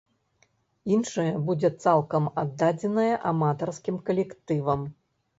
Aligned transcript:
Іншая 0.93 1.33
будзе 1.49 1.69
цалкам 1.83 2.23
аддадзеная 2.43 3.11
аматарскім 3.33 3.99
калектывам. 4.07 4.81